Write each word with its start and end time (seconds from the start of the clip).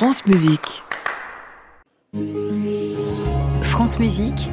France 0.00 0.24
Musique. 0.24 0.82
France 3.60 3.98
Musique. 3.98 4.50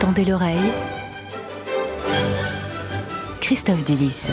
Tendez 0.00 0.26
l'oreille. 0.26 0.70
Christophe 3.40 3.84
Delis. 3.84 4.26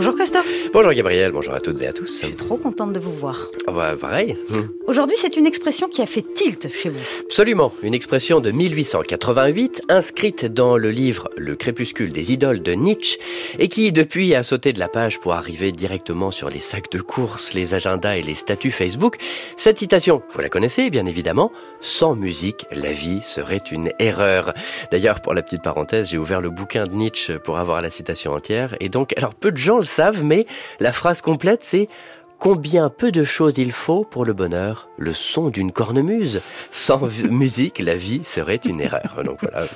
Bonjour 0.00 0.14
Christophe. 0.14 0.50
Bonjour 0.72 0.94
Gabriel, 0.94 1.30
bonjour 1.30 1.52
à 1.52 1.60
toutes 1.60 1.82
et 1.82 1.86
à 1.86 1.92
tous. 1.92 2.06
Je 2.06 2.26
suis 2.28 2.34
trop 2.34 2.56
contente 2.56 2.94
de 2.94 2.98
vous 2.98 3.12
voir. 3.12 3.48
Ah 3.66 3.72
bah, 3.72 3.96
pareil. 4.00 4.34
Aujourd'hui, 4.86 5.16
c'est 5.18 5.36
une 5.36 5.44
expression 5.44 5.88
qui 5.88 6.00
a 6.00 6.06
fait 6.06 6.24
tilt 6.34 6.72
chez 6.72 6.88
vous. 6.88 6.98
Absolument, 7.26 7.70
une 7.82 7.92
expression 7.92 8.40
de 8.40 8.50
1888 8.50 9.82
inscrite 9.90 10.46
dans 10.46 10.78
le 10.78 10.90
livre 10.90 11.28
Le 11.36 11.54
crépuscule 11.54 12.14
des 12.14 12.32
idoles 12.32 12.62
de 12.62 12.72
Nietzsche 12.72 13.18
et 13.58 13.68
qui 13.68 13.92
depuis 13.92 14.34
a 14.34 14.42
sauté 14.42 14.72
de 14.72 14.78
la 14.78 14.88
page 14.88 15.20
pour 15.20 15.34
arriver 15.34 15.70
directement 15.70 16.30
sur 16.30 16.48
les 16.48 16.60
sacs 16.60 16.90
de 16.90 17.02
courses, 17.02 17.52
les 17.52 17.74
agendas 17.74 18.16
et 18.16 18.22
les 18.22 18.36
statuts 18.36 18.70
Facebook. 18.70 19.18
Cette 19.58 19.78
citation, 19.78 20.22
vous 20.30 20.40
la 20.40 20.48
connaissez 20.48 20.88
bien 20.88 21.04
évidemment, 21.04 21.52
sans 21.82 22.14
musique, 22.14 22.64
la 22.72 22.92
vie 22.92 23.20
serait 23.20 23.60
une 23.70 23.92
erreur. 23.98 24.54
D'ailleurs, 24.90 25.20
pour 25.20 25.34
la 25.34 25.42
petite 25.42 25.62
parenthèse, 25.62 26.08
j'ai 26.08 26.16
ouvert 26.16 26.40
le 26.40 26.48
bouquin 26.48 26.86
de 26.86 26.94
Nietzsche 26.94 27.38
pour 27.38 27.58
avoir 27.58 27.82
la 27.82 27.90
citation 27.90 28.32
entière 28.32 28.74
et 28.80 28.88
donc 28.88 29.12
alors 29.18 29.34
peu 29.34 29.52
de 29.52 29.58
gens 29.58 29.76
le 29.76 29.89
savent 29.90 30.24
mais 30.24 30.46
la 30.78 30.92
phrase 30.92 31.20
complète 31.20 31.64
c'est 31.64 31.88
Combien 32.40 32.88
peu 32.88 33.12
de 33.12 33.22
choses 33.22 33.58
il 33.58 33.70
faut 33.70 34.02
pour 34.02 34.24
le 34.24 34.32
bonheur 34.32 34.88
Le 34.96 35.12
son 35.12 35.50
d'une 35.50 35.72
cornemuse. 35.72 36.40
Sans 36.72 37.06
musique, 37.30 37.80
la 37.80 37.96
vie 37.96 38.22
serait 38.24 38.56
une 38.56 38.80
erreur. 38.80 39.20
Donc 39.22 39.40
voilà. 39.42 39.66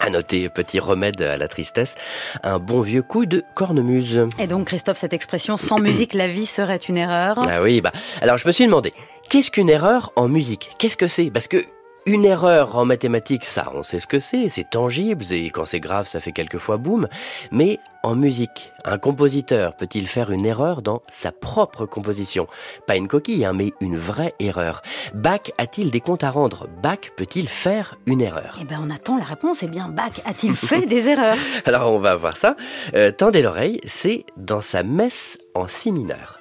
À 0.00 0.08
noter, 0.08 0.48
petit 0.48 0.80
remède 0.80 1.20
à 1.20 1.36
la 1.36 1.46
tristesse, 1.46 1.94
un 2.42 2.58
bon 2.58 2.80
vieux 2.80 3.02
coup 3.02 3.26
de 3.26 3.44
cornemuse. 3.54 4.28
Et 4.38 4.46
donc, 4.46 4.68
Christophe, 4.68 4.96
cette 4.96 5.12
expression 5.12 5.58
sans 5.58 5.78
musique, 5.78 6.14
la 6.14 6.28
vie 6.28 6.46
serait 6.46 6.76
une 6.76 6.96
erreur. 6.96 7.38
Ah 7.46 7.60
oui, 7.60 7.82
bah, 7.82 7.92
alors 8.22 8.38
je 8.38 8.46
me 8.46 8.52
suis 8.52 8.64
demandé, 8.64 8.94
qu'est-ce 9.28 9.50
qu'une 9.50 9.68
erreur 9.68 10.12
en 10.16 10.28
musique? 10.28 10.70
Qu'est-ce 10.78 10.96
que 10.96 11.08
c'est? 11.08 11.30
Parce 11.30 11.48
que 11.48 11.66
une 12.06 12.24
erreur 12.24 12.76
en 12.76 12.84
mathématiques, 12.84 13.44
ça, 13.44 13.70
on 13.74 13.82
sait 13.82 13.98
ce 13.98 14.06
que 14.06 14.20
c'est, 14.20 14.48
c'est 14.48 14.70
tangible, 14.70 15.24
et 15.32 15.50
quand 15.50 15.66
c'est 15.66 15.80
grave, 15.80 16.06
ça 16.06 16.20
fait 16.20 16.32
quelquefois 16.32 16.76
boum. 16.76 17.08
Mais 17.50 17.80
en 18.04 18.14
musique, 18.14 18.72
un 18.84 18.96
compositeur 18.96 19.74
peut-il 19.74 20.06
faire 20.06 20.30
une 20.30 20.46
erreur 20.46 20.82
dans 20.82 21.02
sa 21.10 21.32
propre 21.32 21.84
composition? 21.84 22.46
Pas 22.86 22.96
une 22.96 23.08
coquille, 23.08 23.44
hein, 23.44 23.52
mais 23.52 23.72
une 23.80 23.98
vraie 23.98 24.34
erreur. 24.38 24.82
Bach 25.14 25.50
a-t-il 25.58 25.90
des 25.90 26.00
comptes 26.00 26.22
à 26.22 26.30
rendre? 26.30 26.68
Bach 26.80 27.10
peut-il 27.16 27.48
faire 27.48 27.98
une 28.06 28.20
erreur? 28.20 28.58
Eh 28.60 28.64
bien, 28.64 28.80
on 28.80 28.90
attend 28.90 29.18
la 29.18 29.24
réponse. 29.24 29.64
Eh 29.64 29.68
bien, 29.68 29.88
Bach 29.88 30.20
a-t-il 30.24 30.54
fait 30.56 30.86
des 30.86 31.08
erreurs? 31.08 31.36
Alors, 31.64 31.92
on 31.92 31.98
va 31.98 32.14
voir 32.14 32.36
ça. 32.36 32.56
Euh, 32.94 33.10
tendez 33.10 33.42
l'oreille, 33.42 33.80
c'est 33.84 34.24
dans 34.36 34.60
sa 34.60 34.84
messe 34.84 35.38
en 35.54 35.66
si 35.66 35.90
mineur. 35.90 36.40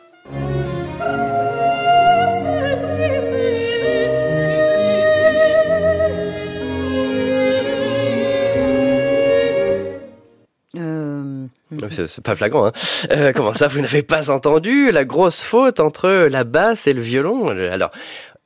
C'est 12.08 12.24
pas 12.24 12.36
flagrant, 12.36 12.68
hein 12.68 12.72
Euh, 13.12 13.32
Comment 13.34 13.54
ça, 13.54 13.68
vous 13.68 13.82
n'avez 13.82 14.04
pas 14.04 14.30
entendu 14.30 14.92
la 14.92 15.06
grosse 15.06 15.42
faute 15.42 15.80
entre 15.80 16.10
la 16.30 16.44
basse 16.44 16.88
et 16.88 16.94
le 16.94 17.02
violon? 17.02 17.48
Alors, 17.48 17.92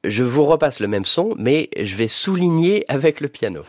je 0.03 0.23
vous 0.23 0.45
repasse 0.45 0.79
le 0.79 0.87
même 0.87 1.05
son, 1.05 1.33
mais 1.37 1.69
je 1.81 1.95
vais 1.95 2.07
souligner 2.07 2.85
avec 2.87 3.19
le 3.21 3.27
piano. 3.27 3.61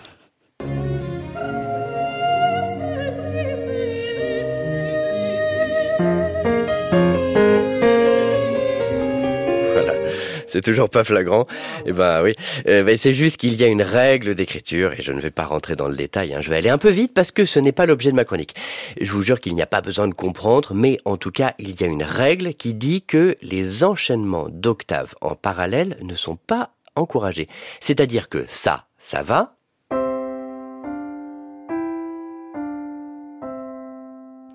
C'est 10.51 10.61
toujours 10.61 10.91
pas 10.91 11.05
flagrant. 11.05 11.47
Eh 11.87 11.93
ben 11.93 12.23
oui, 12.23 12.35
Euh, 12.69 12.97
c'est 12.99 13.15
juste 13.15 13.37
qu'il 13.37 13.55
y 13.55 13.65
a 13.65 13.69
une 13.69 13.83
règle 13.83 14.35
d'écriture 14.35 14.93
et 14.99 15.03
je 15.03 15.13
ne 15.13 15.21
vais 15.21 15.31
pas 15.31 15.45
rentrer 15.45 15.77
dans 15.77 15.89
le 15.89 15.97
détail. 15.97 16.35
hein. 16.35 16.41
Je 16.41 16.51
vais 16.51 16.57
aller 16.57 16.69
un 16.71 16.79
peu 16.79 16.91
vite 16.91 17.15
parce 17.15 17.31
que 17.31 17.45
ce 17.45 17.59
n'est 17.61 17.73
pas 17.73 17.87
l'objet 17.87 18.11
de 18.11 18.17
ma 18.17 18.25
chronique. 18.25 18.55
Je 19.01 19.11
vous 19.13 19.23
jure 19.23 19.39
qu'il 19.41 19.55
n'y 19.55 19.63
a 19.63 19.67
pas 19.67 19.81
besoin 19.81 20.09
de 20.09 20.15
comprendre, 20.15 20.75
mais 20.75 20.99
en 21.05 21.17
tout 21.17 21.31
cas, 21.31 21.55
il 21.59 21.81
y 21.81 21.85
a 21.85 21.87
une 21.87 22.03
règle 22.03 22.55
qui 22.55 22.75
dit 22.75 23.03
que 23.03 23.37
les 23.43 23.85
enchaînements 23.85 24.49
d'octaves 24.51 25.15
en 25.21 25.35
parallèle 25.35 25.97
ne 26.03 26.15
sont 26.15 26.37
pas 26.37 26.71
encouragés. 26.97 27.49
C'est-à-dire 27.81 28.29
que 28.29 28.45
ça, 28.49 28.87
ça 28.99 29.23
va. 29.23 29.55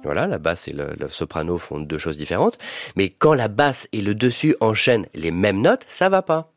Voilà, 0.06 0.28
la 0.28 0.38
basse 0.38 0.68
et 0.68 0.74
le, 0.74 0.96
soprano 1.10 1.58
font 1.58 1.80
deux 1.80 1.98
choses 1.98 2.16
différentes. 2.18 2.60
Mais 2.96 3.10
quand 3.10 3.34
la 3.34 3.48
basse 3.48 3.88
et 3.92 4.02
le 4.02 4.14
dessus 4.14 4.56
enchaînent 4.62 5.08
les 5.16 5.32
mêmes 5.32 5.62
notes, 5.62 5.84
ça 5.88 6.10
va 6.10 6.22
pas. 6.22 6.52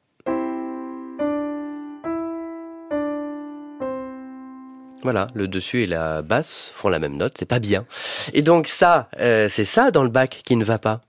Voilà, 5.02 5.28
le 5.32 5.48
dessus 5.48 5.84
et 5.84 5.86
la 5.86 6.20
basse 6.20 6.72
font 6.74 6.90
la 6.90 6.98
même 6.98 7.16
note, 7.16 7.36
c'est 7.38 7.46
pas 7.46 7.58
bien. 7.58 7.86
Et 8.34 8.42
donc 8.42 8.68
ça, 8.68 9.08
euh, 9.18 9.48
c'est 9.50 9.64
ça 9.64 9.90
dans 9.90 10.02
le 10.02 10.10
bac 10.10 10.42
qui 10.44 10.56
ne 10.56 10.64
va 10.64 10.78
pas. 10.78 11.00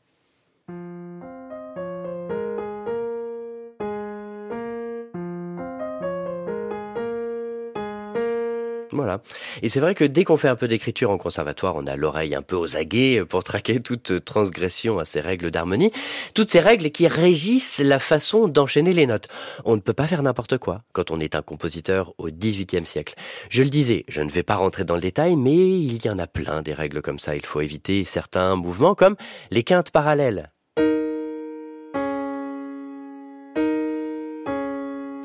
Et 9.62 9.70
c'est 9.70 9.80
vrai 9.80 9.96
que 9.96 10.04
dès 10.04 10.24
qu'on 10.24 10.38
fait 10.38 10.48
un 10.48 10.56
peu 10.56 10.68
d'écriture 10.68 11.12
en 11.12 11.18
conservatoire, 11.18 11.76
on 11.76 11.88
a 11.88 11.96
l'oreille 11.96 12.36
un 12.36 12.42
peu 12.42 12.56
aux 12.56 12.76
aguets 12.76 13.24
pour 13.28 13.44
traquer 13.44 13.80
toute 13.80 14.24
transgression 14.26 15.00
à 15.00 15.06
ces 15.06 15.22
règles 15.22 15.52
d'harmonie. 15.52 15.92
Toutes 16.34 16.50
ces 16.50 16.60
règles 16.60 16.92
qui 16.92 17.08
régissent 17.08 17.80
la 17.80 18.00
façon 18.00 18.48
d'enchaîner 18.48 18.94
les 18.94 19.08
notes. 19.08 19.28
On 19.66 19.76
ne 19.76 19.82
peut 19.82 19.94
pas 19.94 20.08
faire 20.08 20.24
n'importe 20.24 20.58
quoi 20.58 20.84
quand 20.94 21.12
on 21.12 21.20
est 21.20 21.36
un 21.36 21.42
compositeur 21.42 22.14
au 22.18 22.28
XVIIIe 22.28 22.86
siècle. 22.86 23.16
Je 23.50 23.64
le 23.64 23.70
disais, 23.70 24.06
je 24.08 24.22
ne 24.22 24.30
vais 24.30 24.44
pas 24.44 24.56
rentrer 24.56 24.84
dans 24.84 24.96
le 24.96 25.02
détail, 25.02 25.36
mais 25.36 25.56
il 25.56 26.06
y 26.06 26.10
en 26.10 26.20
a 26.20 26.28
plein 26.28 26.62
des 26.62 26.74
règles 26.74 27.02
comme 27.02 27.20
ça. 27.20 27.36
Il 27.36 27.46
faut 27.46 27.62
éviter 27.62 28.04
certains 28.04 28.56
mouvements 28.56 28.96
comme 28.96 29.16
les 29.52 29.64
quintes 29.64 29.92
parallèles. 29.92 30.52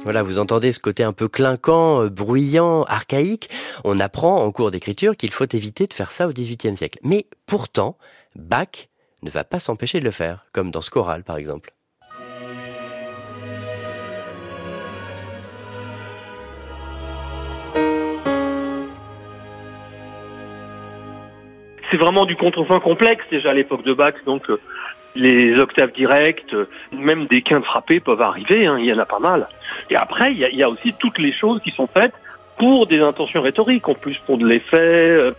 Voilà, 0.04 0.22
vous 0.22 0.38
entendez 0.38 0.72
ce 0.72 0.80
côté 0.80 1.02
un 1.02 1.14
peu 1.14 1.28
clinquant, 1.28 2.02
euh, 2.02 2.10
bruyant, 2.10 2.82
archaïque. 2.84 3.48
On 3.84 3.98
apprend 4.00 4.36
en 4.36 4.52
cours 4.52 4.70
d'écriture 4.70 5.16
qu'il 5.16 5.32
faut 5.32 5.46
éviter 5.46 5.86
de 5.86 5.94
faire 5.94 6.12
ça 6.12 6.28
au 6.28 6.30
XVIIIe 6.30 6.76
siècle. 6.76 6.98
Mais 7.02 7.26
pourtant, 7.46 7.96
Bach 8.36 8.88
ne 9.22 9.30
va 9.30 9.44
pas 9.44 9.58
s'empêcher 9.58 10.00
de 10.00 10.04
le 10.04 10.10
faire, 10.10 10.44
comme 10.52 10.70
dans 10.70 10.82
ce 10.82 10.90
choral 10.90 11.24
par 11.24 11.38
exemple. 11.38 11.72
c'est 21.90 21.98
vraiment 21.98 22.26
du 22.26 22.34
contrepoint 22.34 22.80
complexe 22.80 23.22
déjà 23.30 23.50
à 23.50 23.54
l'époque 23.54 23.84
de 23.84 23.92
Bach, 23.92 24.14
donc 24.26 24.50
euh, 24.50 24.58
les 25.14 25.58
octaves 25.58 25.92
directes, 25.92 26.54
même 26.92 27.26
des 27.26 27.42
quintes 27.42 27.64
frappées 27.64 28.00
peuvent 28.00 28.20
arriver, 28.20 28.66
hein, 28.66 28.76
il 28.78 28.86
y 28.86 28.92
en 28.92 28.98
a 28.98 29.06
pas 29.06 29.20
mal. 29.20 29.48
Et 29.90 29.96
après, 29.96 30.32
il 30.32 30.38
y 30.38 30.44
a, 30.44 30.50
y 30.50 30.62
a 30.62 30.68
aussi 30.68 30.94
toutes 30.98 31.18
les 31.18 31.32
choses 31.32 31.60
qui 31.62 31.70
sont 31.70 31.86
faites 31.86 32.14
pour 32.58 32.86
des 32.86 33.00
intentions 33.00 33.42
rhétoriques, 33.42 33.88
en 33.88 33.94
plus 33.94 34.16
pour 34.26 34.38
de 34.38 34.46
l'effet, 34.46 34.76
euh, 34.76 35.32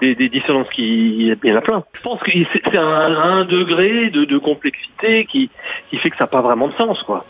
des, 0.00 0.14
des 0.14 0.28
dissonances 0.28 0.68
qui, 0.70 1.28
il 1.32 1.38
y 1.44 1.52
en 1.52 1.56
a 1.56 1.60
plein. 1.60 1.84
Je 1.92 2.02
pense 2.02 2.20
que 2.20 2.30
c'est 2.30 2.46
c'est 2.52 2.78
un, 2.78 3.16
un 3.16 3.44
degré 3.44 4.10
de, 4.10 4.24
de 4.24 4.38
complexité 4.38 5.24
qui, 5.24 5.50
qui 5.90 5.96
fait 5.98 6.10
que 6.10 6.16
ça 6.16 6.24
n'a 6.24 6.28
pas 6.28 6.40
vraiment 6.40 6.68
de 6.68 6.74
sens, 6.74 7.02
quoi. 7.02 7.24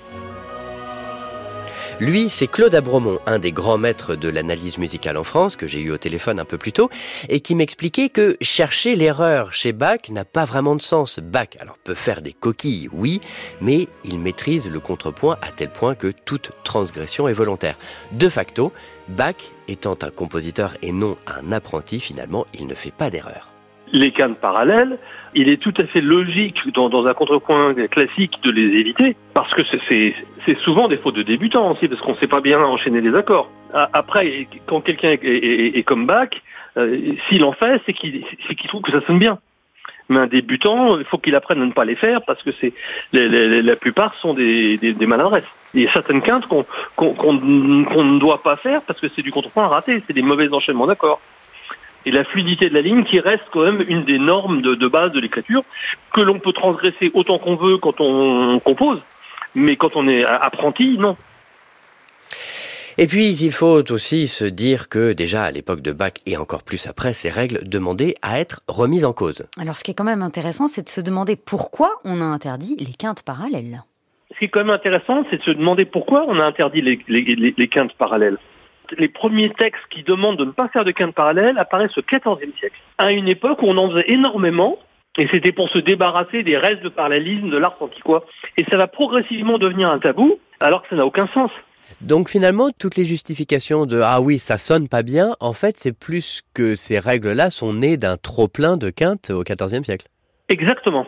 Lui, 2.00 2.30
c'est 2.30 2.46
Claude 2.46 2.76
Abromont, 2.76 3.18
un 3.26 3.40
des 3.40 3.50
grands 3.50 3.76
maîtres 3.76 4.14
de 4.14 4.28
l'analyse 4.28 4.78
musicale 4.78 5.16
en 5.16 5.24
France, 5.24 5.56
que 5.56 5.66
j'ai 5.66 5.80
eu 5.80 5.90
au 5.90 5.98
téléphone 5.98 6.38
un 6.38 6.44
peu 6.44 6.56
plus 6.56 6.70
tôt, 6.70 6.90
et 7.28 7.40
qui 7.40 7.56
m'expliquait 7.56 8.08
que 8.08 8.36
chercher 8.40 8.94
l'erreur 8.94 9.52
chez 9.52 9.72
Bach 9.72 10.08
n'a 10.08 10.24
pas 10.24 10.44
vraiment 10.44 10.76
de 10.76 10.82
sens. 10.82 11.18
Bach, 11.18 11.48
peut 11.82 11.94
faire 11.94 12.22
des 12.22 12.32
coquilles, 12.32 12.88
oui, 12.92 13.20
mais 13.60 13.88
il 14.04 14.20
maîtrise 14.20 14.70
le 14.70 14.78
contrepoint 14.78 15.38
à 15.42 15.50
tel 15.50 15.70
point 15.70 15.96
que 15.96 16.12
toute 16.24 16.52
transgression 16.62 17.26
est 17.26 17.32
volontaire. 17.32 17.76
De 18.12 18.28
facto, 18.28 18.72
Bach 19.08 19.50
étant 19.66 19.96
un 20.02 20.10
compositeur 20.10 20.76
et 20.82 20.92
non 20.92 21.16
un 21.26 21.50
apprenti, 21.50 21.98
finalement, 21.98 22.46
il 22.54 22.68
ne 22.68 22.74
fait 22.74 22.92
pas 22.92 23.10
d'erreur. 23.10 23.57
Les 23.92 24.10
cannes 24.12 24.34
parallèles, 24.34 24.98
il 25.34 25.48
est 25.50 25.58
tout 25.58 25.74
à 25.78 25.84
fait 25.84 26.00
logique 26.00 26.72
dans, 26.72 26.88
dans 26.88 27.06
un 27.06 27.14
contrepoint 27.14 27.74
classique 27.88 28.38
de 28.42 28.50
les 28.50 28.78
éviter, 28.80 29.16
parce 29.34 29.52
que 29.54 29.62
c'est- 29.88 30.14
souvent 30.64 30.88
des 30.88 30.96
fautes 30.96 31.14
de 31.16 31.22
débutants 31.22 31.70
aussi, 31.72 31.88
parce 31.88 32.00
qu'on 32.00 32.12
ne 32.12 32.16
sait 32.16 32.26
pas 32.26 32.40
bien 32.40 32.58
enchaîner 32.60 33.00
les 33.02 33.14
accords. 33.14 33.50
Après, 33.92 34.48
quand 34.66 34.80
quelqu'un 34.80 35.10
est, 35.10 35.24
est- 35.24 35.78
est 35.78 35.82
comme 35.82 36.06
Bach, 36.06 36.30
euh, 36.78 36.98
s'il 37.28 37.44
en 37.44 37.52
fait, 37.52 37.82
c'est 37.84 37.92
qu'il 37.92 38.24
qu'il 38.56 38.68
trouve 38.68 38.80
que 38.82 38.92
ça 38.92 39.02
sonne 39.06 39.18
bien. 39.18 39.38
Mais 40.08 40.16
un 40.20 40.26
débutant, 40.26 40.98
il 40.98 41.04
faut 41.04 41.18
qu'il 41.18 41.34
apprenne 41.36 41.60
à 41.60 41.66
ne 41.66 41.72
pas 41.72 41.84
les 41.84 41.96
faire, 41.96 42.22
parce 42.22 42.42
que 42.42 42.50
c'est 42.60 42.72
la 43.12 43.76
plupart 43.76 44.14
sont 44.22 44.32
des, 44.32 44.78
des, 44.78 45.06
maladresses. 45.06 45.44
Il 45.74 45.82
y 45.82 45.86
a 45.86 45.92
certaines 45.92 46.22
quintes 46.22 46.46
qu'on 46.46 46.64
qu'on- 46.96 47.12
qu'on 47.14 47.34
ne 47.34 48.18
doit 48.18 48.42
pas 48.42 48.56
faire, 48.56 48.80
parce 48.82 48.98
que 49.00 49.08
c'est 49.14 49.20
du 49.22 49.30
contrepoint 49.32 49.66
raté, 49.66 50.02
c'est 50.06 50.14
des 50.14 50.22
mauvais 50.22 50.48
enchaînements 50.50 50.86
d'accords. 50.86 51.20
Et 52.08 52.10
la 52.10 52.24
fluidité 52.24 52.68
de 52.70 52.74
la 52.74 52.80
ligne 52.80 53.04
qui 53.04 53.20
reste 53.20 53.44
quand 53.52 53.64
même 53.64 53.84
une 53.86 54.04
des 54.04 54.18
normes 54.18 54.62
de, 54.62 54.74
de 54.74 54.88
base 54.88 55.12
de 55.12 55.20
l'écriture 55.20 55.62
que 56.14 56.22
l'on 56.22 56.38
peut 56.38 56.52
transgresser 56.52 57.10
autant 57.12 57.38
qu'on 57.38 57.56
veut 57.56 57.76
quand 57.76 58.00
on 58.00 58.58
compose, 58.60 59.00
mais 59.54 59.76
quand 59.76 59.94
on 59.94 60.08
est 60.08 60.24
apprenti, 60.24 60.96
non. 60.98 61.16
Et 63.00 63.06
puis, 63.06 63.32
il 63.44 63.52
faut 63.52 63.92
aussi 63.92 64.26
se 64.26 64.44
dire 64.44 64.88
que 64.88 65.12
déjà 65.12 65.44
à 65.44 65.50
l'époque 65.52 65.82
de 65.82 65.92
Bach 65.92 66.14
et 66.26 66.36
encore 66.36 66.64
plus 66.64 66.88
après, 66.88 67.12
ces 67.12 67.30
règles 67.30 67.60
demandaient 67.68 68.14
à 68.22 68.40
être 68.40 68.62
remises 68.66 69.04
en 69.04 69.12
cause. 69.12 69.46
Alors, 69.60 69.76
ce 69.76 69.84
qui 69.84 69.92
est 69.92 69.94
quand 69.94 70.02
même 70.02 70.22
intéressant, 70.22 70.66
c'est 70.66 70.82
de 70.82 70.88
se 70.88 71.00
demander 71.00 71.36
pourquoi 71.36 72.00
on 72.04 72.20
a 72.20 72.24
interdit 72.24 72.76
les 72.80 72.92
quintes 72.92 73.22
parallèles. 73.22 73.84
Ce 74.32 74.38
qui 74.38 74.46
est 74.46 74.48
quand 74.48 74.64
même 74.64 74.70
intéressant, 74.70 75.24
c'est 75.30 75.38
de 75.38 75.42
se 75.42 75.50
demander 75.50 75.84
pourquoi 75.84 76.24
on 76.28 76.40
a 76.40 76.44
interdit 76.44 76.80
les, 76.80 76.98
les, 77.06 77.54
les, 77.56 77.68
quintes 77.68 77.92
parallèles. 77.92 78.38
Les 78.96 79.08
premiers 79.08 79.50
textes 79.50 79.82
qui 79.90 80.02
demandent 80.02 80.38
de 80.38 80.44
ne 80.44 80.50
pas 80.50 80.68
faire 80.68 80.84
de 80.84 80.90
quintes 80.92 81.14
parallèles 81.14 81.58
apparaissent 81.58 81.96
au 81.98 82.02
XIVe 82.02 82.58
siècle, 82.58 82.76
à 82.98 83.12
une 83.12 83.28
époque 83.28 83.62
où 83.62 83.66
on 83.66 83.76
en 83.76 83.90
faisait 83.90 84.06
énormément, 84.08 84.78
et 85.18 85.28
c'était 85.32 85.52
pour 85.52 85.68
se 85.68 85.78
débarrasser 85.78 86.42
des 86.42 86.56
restes 86.56 86.82
de 86.82 86.88
parallélisme 86.88 87.50
de 87.50 87.58
l'art 87.58 87.76
antiquois. 87.80 88.24
Et 88.56 88.64
ça 88.70 88.76
va 88.76 88.86
progressivement 88.86 89.58
devenir 89.58 89.90
un 89.90 89.98
tabou, 89.98 90.38
alors 90.60 90.82
que 90.82 90.88
ça 90.88 90.96
n'a 90.96 91.04
aucun 91.04 91.26
sens. 91.28 91.50
Donc 92.00 92.28
finalement, 92.28 92.68
toutes 92.78 92.96
les 92.96 93.04
justifications 93.04 93.86
de 93.86 94.00
ah 94.00 94.20
oui, 94.20 94.38
ça 94.38 94.58
sonne 94.58 94.88
pas 94.88 95.02
bien, 95.02 95.34
en 95.40 95.52
fait, 95.52 95.76
c'est 95.78 95.98
plus 95.98 96.42
que 96.54 96.74
ces 96.76 96.98
règles-là 96.98 97.50
sont 97.50 97.72
nées 97.72 97.96
d'un 97.96 98.16
trop-plein 98.16 98.76
de 98.76 98.90
quintes 98.90 99.30
au 99.30 99.42
XIVe 99.42 99.82
siècle. 99.82 100.06
Exactement. 100.48 101.06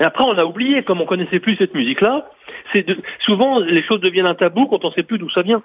Et 0.00 0.04
après, 0.04 0.24
on 0.24 0.36
a 0.36 0.44
oublié, 0.44 0.82
comme 0.82 1.00
on 1.00 1.06
connaissait 1.06 1.38
plus 1.38 1.56
cette 1.56 1.74
musique-là, 1.74 2.30
c'est 2.72 2.86
souvent 3.20 3.60
les 3.60 3.82
choses 3.82 4.00
deviennent 4.00 4.26
un 4.26 4.34
tabou 4.34 4.66
quand 4.66 4.84
on 4.84 4.90
sait 4.90 5.02
plus 5.02 5.18
d'où 5.18 5.30
ça 5.30 5.42
vient. 5.42 5.62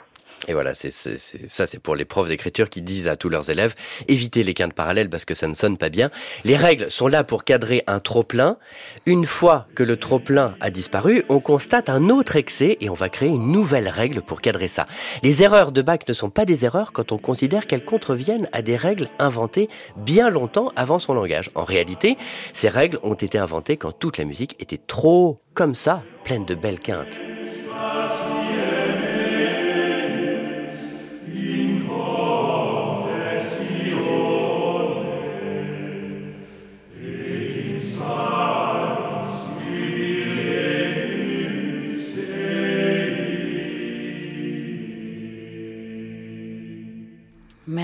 Et 0.48 0.54
voilà, 0.54 0.74
c'est 0.74 0.92
ça, 0.92 1.68
c'est 1.68 1.80
pour 1.80 1.96
les 1.96 2.06
profs 2.06 2.28
d'écriture 2.28 2.70
qui 2.70 2.82
disent 2.82 3.08
à 3.08 3.16
tous 3.16 3.30
leurs 3.30 3.50
élèves 3.50 3.74
évitez 4.08 4.44
les 4.44 4.54
quintes 4.54 4.74
parallèles 4.74 5.10
parce 5.10 5.26
que 5.26 5.34
ça 5.34 5.48
ne 5.48 5.54
sonne 5.54 5.78
pas 5.78 5.90
bien. 5.90 6.10
Les 6.44 6.56
règles 6.56 6.90
sont 6.92 7.08
là 7.08 7.24
pour 7.24 7.44
cadrer 7.44 7.84
un 7.88 8.00
trop 8.00 8.24
plein. 8.24 8.58
Une 9.06 9.26
fois 9.26 9.68
que 9.76 9.84
le 9.84 9.98
trop 9.98 10.20
plein 10.20 10.56
a 10.60 10.70
disparu, 10.70 11.24
on 11.30 11.40
constate 11.40 11.90
un 11.90 12.10
autre 12.10 12.36
excès 12.36 12.78
et 12.82 12.90
on 12.90 12.94
va 12.94 13.10
créer 13.10 13.30
une 13.30 13.52
nouvelle 13.52 13.90
règle 13.90 14.22
pour 14.22 14.42
cadrer 14.42 14.68
ça. 14.68 14.86
Les 15.24 15.44
erreurs 15.44 15.72
de 15.72 15.82
Bach 15.82 16.00
ne 16.08 16.14
sont 16.14 16.30
pas 16.30 16.46
des 16.46 16.66
erreurs 16.66 16.94
quand 16.94 17.12
on 17.12 17.18
considère 17.18 17.68
qu'elles 17.68 17.86
contreviennent 17.86 18.50
à 18.52 18.62
des 18.62 18.76
règles 18.76 19.10
inventées 19.20 19.70
bien 19.96 20.30
longtemps 20.30 20.72
avant 20.76 21.00
son 21.00 21.14
langage. 21.14 21.50
En 21.56 21.64
réalité, 21.64 22.18
ces 22.54 22.70
règles 22.70 23.00
ont 23.04 23.14
été 23.14 23.38
inventées 23.38 23.78
quand 23.78 23.92
toute 23.92 24.18
la 24.18 24.26
musique 24.26 24.56
était 24.60 24.80
trop 24.86 25.42
comme 25.54 25.76
ça, 25.76 26.04
pleine 26.24 26.46
de 26.46 26.56
belles 26.56 26.80
quintes. 26.80 27.20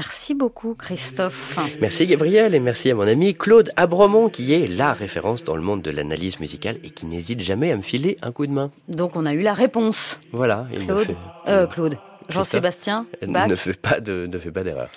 Merci 0.03 0.33
beaucoup 0.33 0.75
Christophe. 0.75 1.57
Merci 1.79 2.07
Gabriel 2.07 2.53
et 2.53 2.59
merci 2.59 2.91
à 2.91 2.93
mon 2.93 3.07
ami 3.07 3.35
Claude 3.35 3.71
Abromont 3.77 4.27
qui 4.27 4.53
est 4.53 4.67
la 4.67 4.91
référence 4.91 5.45
dans 5.45 5.55
le 5.55 5.61
monde 5.61 5.81
de 5.81 5.91
l'analyse 5.91 6.41
musicale 6.41 6.75
et 6.83 6.89
qui 6.89 7.05
n'hésite 7.05 7.39
jamais 7.39 7.71
à 7.71 7.77
me 7.77 7.81
filer 7.81 8.17
un 8.21 8.33
coup 8.33 8.45
de 8.45 8.51
main. 8.51 8.69
Donc 8.89 9.15
on 9.15 9.25
a 9.25 9.33
eu 9.33 9.41
la 9.41 9.53
réponse. 9.53 10.19
Voilà. 10.33 10.67
Claude. 10.85 11.15
Euh, 11.47 11.67
Claude. 11.67 11.97
Jean-Sébastien. 12.27 13.05
Ne 13.25 13.55
fait 13.55 13.79
pas 13.79 14.01
de, 14.01 14.27
ne 14.27 14.39
fait 14.39 14.51
pas 14.51 14.63
d'erreur. 14.63 14.89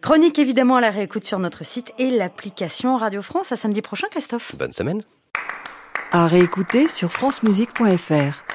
Chronique 0.00 0.38
évidemment 0.38 0.76
à 0.76 0.80
la 0.80 0.90
réécoute 0.90 1.26
sur 1.26 1.38
notre 1.38 1.66
site 1.66 1.92
et 1.98 2.10
l'application 2.10 2.96
Radio 2.96 3.20
France. 3.20 3.52
À 3.52 3.56
samedi 3.56 3.82
prochain 3.82 4.06
Christophe. 4.10 4.56
Bonne 4.56 4.72
semaine. 4.72 5.02
À 6.12 6.26
réécouter 6.26 6.88
sur 6.88 7.12
francemusique.fr. 7.12 8.49